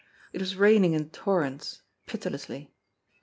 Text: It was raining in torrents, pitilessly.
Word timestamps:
It 0.33 0.41
was 0.41 0.55
raining 0.55 0.93
in 0.93 1.11
torrents, 1.11 1.83
pitilessly. 2.07 2.73